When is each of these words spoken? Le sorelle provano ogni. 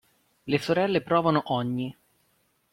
Le 0.47 0.57
sorelle 0.57 1.03
provano 1.03 1.43
ogni. 1.53 1.95